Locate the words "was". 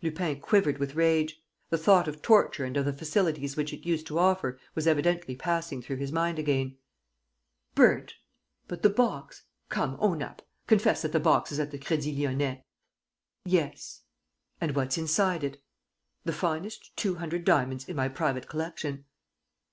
4.76-4.86